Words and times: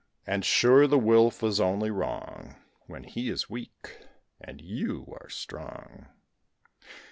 And 0.25 0.43
sure 0.43 0.87
the 0.87 0.97
Wolf 0.97 1.43
is 1.43 1.59
only 1.61 1.91
wrong 1.91 2.55
When 2.87 3.03
he 3.03 3.29
is 3.29 3.51
weak 3.51 3.99
and 4.39 4.59
you 4.59 5.05
are 5.21 5.29
strong. 5.29 6.07